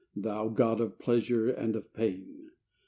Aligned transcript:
Thou 0.15 0.47
god 0.49 0.81
of 0.81 0.97
pleasure 0.97 1.47
and 1.47 1.75
of 1.75 1.93
pain 1.93 2.49